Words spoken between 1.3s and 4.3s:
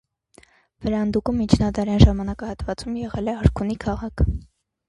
միջնադարյան ժամանակահատվածում եղել է արքունի քաղաք։